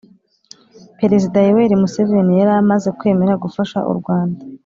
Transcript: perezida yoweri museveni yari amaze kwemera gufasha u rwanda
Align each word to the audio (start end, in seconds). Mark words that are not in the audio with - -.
perezida 0.99 1.37
yoweri 1.47 1.81
museveni 1.81 2.31
yari 2.39 2.51
amaze 2.61 2.87
kwemera 2.97 3.41
gufasha 3.43 3.77
u 3.91 3.93
rwanda 3.99 4.41